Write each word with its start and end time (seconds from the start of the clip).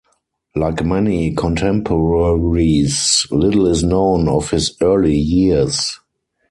Like 0.55 0.83
many 0.83 1.31
contemporaries, 1.35 3.27
little 3.29 3.67
is 3.67 3.83
known 3.83 4.27
of 4.27 4.49
his 4.49 4.75
early 4.81 5.13
years. 5.15 5.99